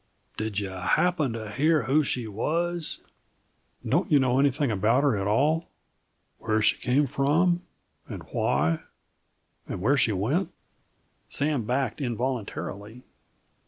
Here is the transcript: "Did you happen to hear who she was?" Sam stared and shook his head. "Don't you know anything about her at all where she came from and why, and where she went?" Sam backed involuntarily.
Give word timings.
"Did 0.35 0.59
you 0.59 0.69
happen 0.69 1.33
to 1.33 1.51
hear 1.51 1.83
who 1.83 2.03
she 2.03 2.25
was?" 2.27 3.01
Sam 3.03 3.03
stared 3.03 3.05
and 3.05 3.13
shook 3.13 3.13
his 3.13 3.83
head. 3.85 3.91
"Don't 3.91 4.11
you 4.11 4.19
know 4.19 4.39
anything 4.39 4.71
about 4.71 5.03
her 5.03 5.15
at 5.15 5.27
all 5.27 5.67
where 6.39 6.59
she 6.59 6.77
came 6.77 7.05
from 7.05 7.61
and 8.09 8.23
why, 8.31 8.79
and 9.67 9.79
where 9.79 9.97
she 9.97 10.11
went?" 10.11 10.49
Sam 11.29 11.65
backed 11.65 12.01
involuntarily. 12.01 13.03